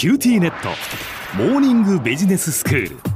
[0.00, 0.70] QTnet。
[1.36, 3.09] モーニングビジネススクール。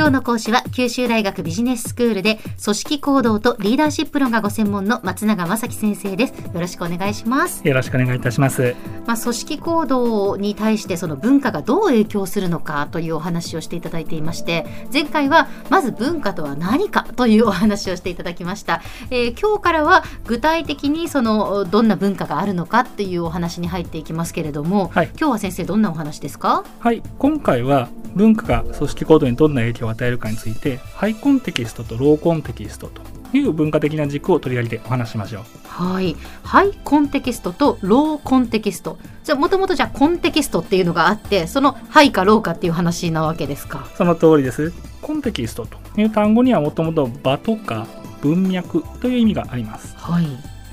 [0.00, 6.30] 今日の講師は九州大学ビジネススクールで組織行動とリーダーシップ論がご専門の松永正樹先生です。
[6.30, 7.68] よろしくお願いします。
[7.68, 8.74] よろしくお願いいたします。
[9.06, 18.80] まあ組織行動に対してその文化がどう影響するのかというお話をしていただいていまして前回はまず文化とは何かというお話をしていただきました、
[19.10, 26.64] えー、今日からは具体的にそのどんな文化があるのかっていうお話に入っていきますけれども、はい、今日は先生どんなお話ですか？
[26.78, 27.02] はい。
[27.18, 33.02] 今回は文化が組織行動にどんな影響を与えるかについてハイコンテキストとローコンテキストと
[33.36, 35.44] いう文化的な軸を取り上げてお話しましょう。
[35.64, 36.16] はい。
[36.42, 38.98] ハイコンテキストとローコンテキスト。
[39.22, 43.86] じゃあもともとじゃあコンテキストっていうのがあってそのハイかローかっていう話なわけですか？
[43.96, 44.72] その通りです。
[45.00, 47.86] コンテキストという単語にはもともと場とか
[48.20, 49.94] 文脈という意味があります。
[49.96, 50.26] はい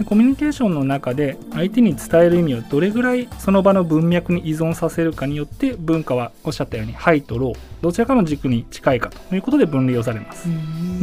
[0.05, 10.47] コミュニケーションの中で相手に伝える意味をどれぐらいその場の文脈に依存させるかによって文化はおっしゃったようにハイとローどちらかの軸に近いかということで分類をされます。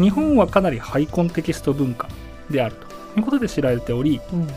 [0.01, 2.09] 日本はかなりハイコンテキスト文化
[2.51, 2.95] であると。
[3.17, 4.49] いうことで知られており、うん。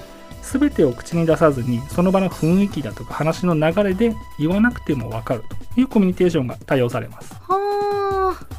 [0.47, 5.43] 全てを口に出さずにその場の雰囲気だとか話の流れで言わなくても分かる
[5.75, 7.36] というコミュニケーションが対応されます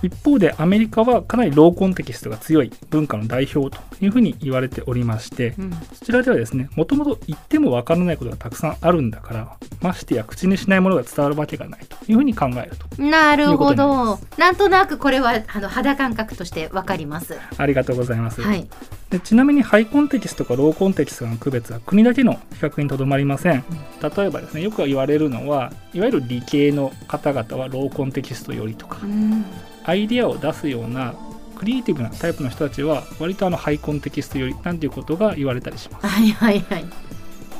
[0.03, 13.03] 一方でアメリカはかなりローコンテキストが強い文化の代表というふうに言われておりまして、うん、そちらではですねもともと言っても分からないことがたくさんあるんだからましてや口にしないものが伝わるわけがないというふうに考えると。
[13.03, 14.19] なるほど。
[14.37, 17.37] なんとなくこれはあの肌感覚として分かります。
[17.56, 18.69] ありがとうございます、はい、
[19.11, 23.65] でちなみにハイコンテキストかローコンテキストの区別は国だけの比較にとどまりません、
[24.03, 29.45] 例えばですねよく言われるのはいわゆる理系の方々はローコンテキストよりとか、うん、
[29.84, 31.15] アイディアを出すような
[31.56, 36.06] クリエイティブなタイプの人たちは割とあのハイコンテキストよりなんていうことが言われたりします。
[36.06, 36.84] はいはいはい。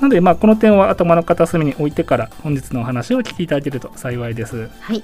[0.01, 4.69] なのでまあこの点は頭の片隅に置いてから本日のお話を聞きいただけると幸いです。
[4.81, 5.03] はい。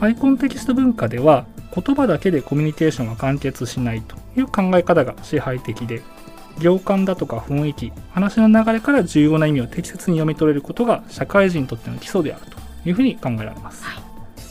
[0.00, 6.02] ハイコンテキスト文化では言葉だけでコミュニケーションが完結しないという考え方が支配的で
[6.58, 13.84] 行間だとか雰囲気話の流れから重要な意味を適切に読み取れることが社会人にとっての基礎であるというふうに考えられます。
[13.84, 14.04] はい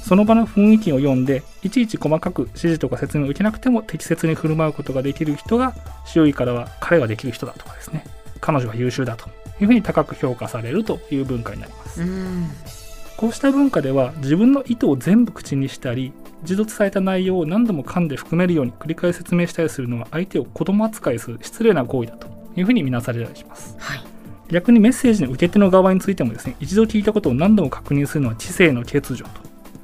[0.03, 5.74] その場の雰囲気を読んでいちいち細かく指示とか説明を受けなくても適切に振る舞うことができる人が
[6.06, 8.03] 周囲からは彼はできる人だとかですね
[8.41, 9.29] 彼女は優秀だと
[9.62, 12.83] いうふうに高く評価されるという文化になります。
[13.23, 16.11] こうした文化では自分の意図を全部口にしたり
[16.41, 23.78] 自動伝えた内容を何度も噛んで含めるように繰り返し説明したりするのは相手を子供扱いする失礼な行為だというふうに見なされたりします。
[23.79, 24.03] はい
[24.50, 29.29] 逆にメッセージの受け手の側についてもですね一度聞いたことを何度も確認するのは知性の欠如と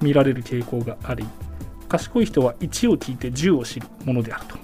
[0.01, 1.25] 見られる傾向があり
[1.87, 4.57] 賢い人は1を聞いて10を知るものであると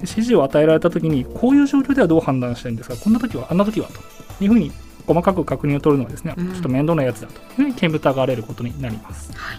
[0.00, 4.70] 指示を与えられた時にこういう状況ではどう判断したいんですかこんな時はあんな時はというふうに
[5.08, 9.58] 細かく確認を取るのはですね、うん、ちょっと面倒なやつだというふうに見疑われることになります、はい、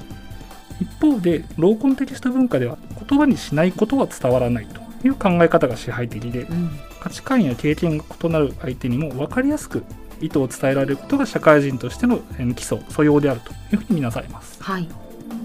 [0.82, 2.78] 一方でローコンテキスト文化では
[3.08, 9.84] 言葉にしないことは伝わらないという考え方が支配的で、うん、価値観や経験が異なる相手にも分かりやすく
[10.22, 12.20] 意図を伝えられることが社会人としての
[12.56, 14.88] 基礎素養であるというふうに見なされます、はい。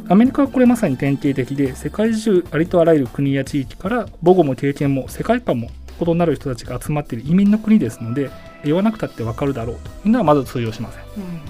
[0.09, 8.31] アメリカはこれまさに典型的で世界中ありとあらゆる国や地域から母語も経験も世界観も異なる人たちが集まっている移民の国ですので
[8.65, 11.41] 言わなくたってわかるだろうというのはまず通用しません、うん、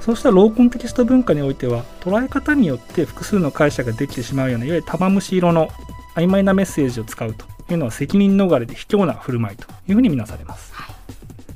[0.00, 5.68] そうしたローコンテキスト文化においては捉え方によって複数の解釈ができてしまうようないわゆる玉虫色の
[6.14, 10.98] 曖昧なメッセージを使うというのは責任逃れで卑怯な振る舞いというふうに見なされます、はい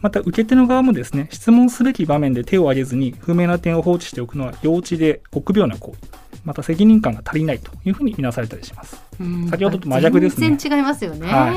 [0.03, 9.01] また受け手の側もですね質問すべき場面で手を挙げずに不明な点を放置しておくのは幼稚で臆病な行為また責任感が足りないというふうに見なされたりします。
[9.49, 10.49] 先ほどと真逆ですね。
[10.49, 11.29] 全然違いますよね。
[11.29, 11.57] はい。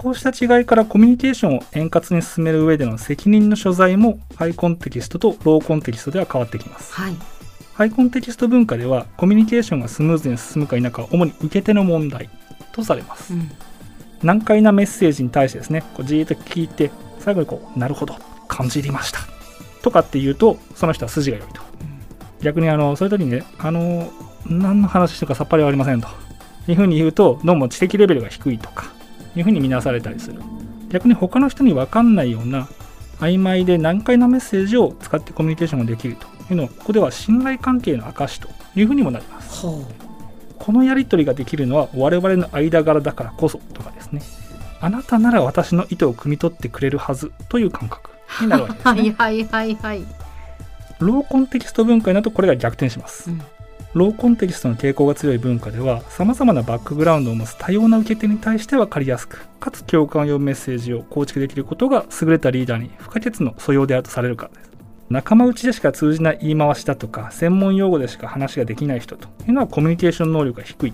[0.00, 6.94] こうした違いからコミュニケーションを円滑に進める上での責任の所在もハイコンテキストとローコンテキストでは変わってきます。
[6.94, 7.16] はい。
[7.74, 12.30] ハイコンテキスト文化ではコミュニケーションがスムーズに進むか否かは主に受け手の問題
[12.72, 13.34] とされます。
[13.34, 13.50] うん、
[14.22, 18.16] 難解なメッセージに対してですね、こうじーっと聞いて最後にこうなるほど
[18.48, 19.18] 感じりました
[19.82, 21.60] とかって言うとその人は筋が良いと。
[22.40, 24.10] 逆にあのそういう時にねあの
[24.46, 26.08] 何の話してるかさっぱり分かりませんと
[26.68, 28.98] いうふうに言うとどうも知的レベルが低いとか
[29.40, 30.40] いうふうに見なされたりする。
[30.90, 32.68] 逆に他の人に分かんないような
[33.20, 39.66] 曖昧で難解なメッセージを使ってコミュニケーションができるというのはここでは信頼関係の証というふうにもなります、
[40.58, 44.22] このやり取りができるのは我々の間柄だからこそとかですね。
[44.82, 48.10] あなたなら私の意図を汲み取ってくれるはずという感覚
[48.40, 49.14] になるわけですね。
[49.18, 50.04] はいはいはいはい。
[50.98, 53.42] ローコンテキスト文化になるとこれが逆転します、うん、
[53.94, 64.70] ローコンテキストの傾向が強い文化では様々なバックグラウンドを持つ多様な受け手に対して分かりやすくかつ共感を呼ぶメッセージを構築できることが優れたリーダーに不可欠の素養であるとされるからです。
[65.10, 70.92] 仲間内でしか通じない言い回しだとか専門用語でしか話ができない人というのはコミュニケーション能力が低い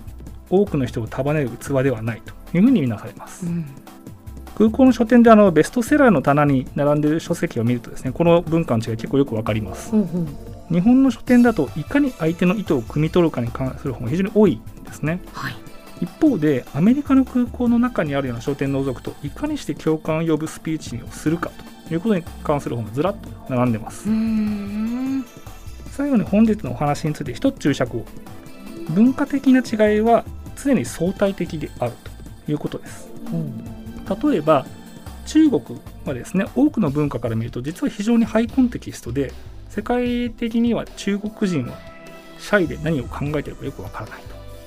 [0.49, 3.65] 多くの人を束ねる器ではないというふうに見なされます、うん、
[4.57, 10.27] 空港の書店であのベストセラーの棚に並んでいる書籍を見るとですねこの文化の違い結構よくわかります、うんうん、
[10.69, 15.55] 日本の書店だといかに相手の意図を汲み取るかに関する本が非常に多いんですね、はい、
[16.01, 21.51] 一方でアメリカの空港の中にあるような書店を除くといかにして共感を呼ぶスピーチをするか
[21.87, 24.09] ということに関する本がずらっと並んでます。
[25.91, 27.97] 最後に本日のお話について一つ注釈。
[27.97, 28.05] を
[28.89, 30.23] 文化的な違いは
[30.55, 31.93] 常に相対的である
[32.45, 34.65] ということです、うん、例えば
[35.25, 35.61] 中国
[36.05, 39.33] はですね多くの文化から見ると実は非常にハイコンテキストで
[39.69, 41.77] 世界的には中国人は
[42.39, 44.21] シャイで何を考えているかよくわからない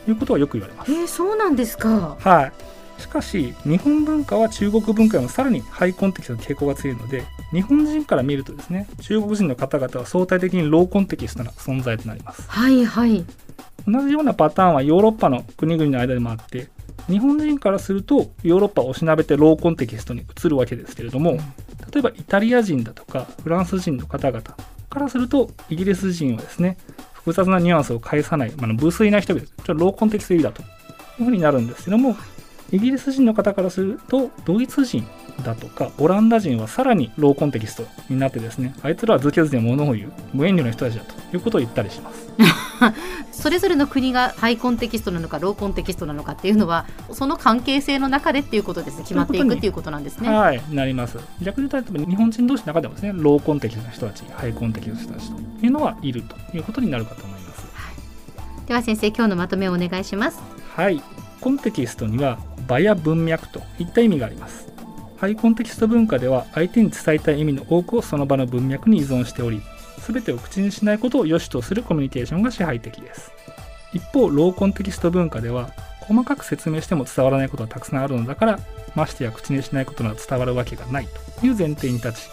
[0.05, 0.93] ということはよく言われます。
[0.93, 2.17] えー、そうなんですか。
[2.21, 2.53] はい。
[3.01, 12.49] しかし日本文化は中国文化よりもさらにハイコンテキストの傾向が強いので日本人から見るとですね中国人の方々は相対的にローコンテキストな存在となります。
[12.49, 13.25] はいはい
[13.87, 16.69] 同じようなパターンはヨーロッパの国々の間でもあって
[17.09, 21.39] 日本人からするとヨーロッパをおしなべてローコンテキストに移るわけですけれども
[21.93, 24.43] 例えばイタリア人だとかフランス人の方々
[24.91, 26.77] からするとイギリス人はですね
[27.15, 30.65] 複雑なニュアンスを返さない、まあ、無粋な人々ちょっとローコンテキストだとい
[31.21, 32.17] うふうになるんですけども
[32.73, 35.07] イギリス人の方からするとドイツ人
[35.45, 42.29] だとかオランダ人はさらにローコンテキストになってですねあいつらは図形図で物を言う無遠慮の人たちだということを言ったりします。
[43.33, 49.03] それぞれの国がハイコンテキストなのかローコンテキストなのかっていうのはその関係性の中でっていうことですね。
[49.03, 50.29] 決まっていくっていうことなんですね。
[50.29, 50.63] はい。
[50.71, 51.19] なります。
[51.43, 60.41] 逆に言うと日本人同士の中でもですねローコンテキストの人たちハイコンテキストの人たちというのはいるということになるかと思います、はい、では先生今日のまとめをお願いします。
[60.75, 61.03] はい
[61.41, 62.39] コンテキストには
[62.69, 64.71] 場や文脈といった意味があります。
[65.19, 69.61] ハイコンテキスト文化では相手に伝えたい意味の多くをその場の文脈に依存しており
[70.01, 73.33] 全てを口にしないことを良しとするコミュニケーションが支配的です。
[73.93, 75.71] 一方ローコンテキスト文化では
[76.01, 78.61] 細かく説明しても伝わらないことはたくさんあるのだから
[78.95, 81.09] ましてや口にしないことなら伝わるわけがない
[81.41, 82.29] という前提に立ち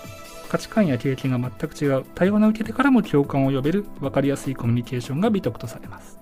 [0.49, 6.17] 価値観や経験が全く違う多様な受け手からも共感を呼べる分かりやすいコミュニケーションが美徳とされます。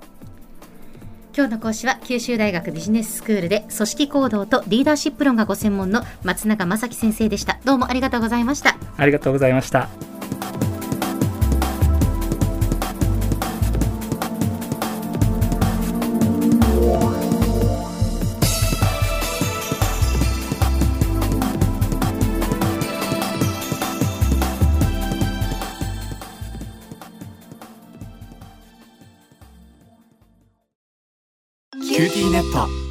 [1.38, 7.60] 今日の講師は九州大学ビジネススクールで組織行動とリーダーシップ論がご専門の松永正樹先生でした。
[7.66, 8.78] どうもありがとうございました。
[8.98, 9.90] ありがとうございました